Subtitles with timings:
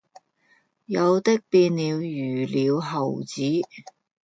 [0.87, 3.43] 有的變了魚鳥猴子，